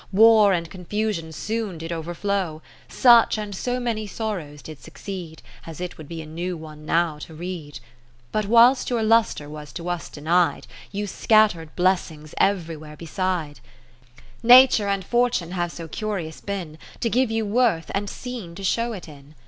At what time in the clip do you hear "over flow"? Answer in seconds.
1.91-2.63